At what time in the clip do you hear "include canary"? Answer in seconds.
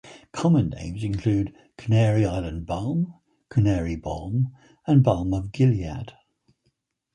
1.03-2.25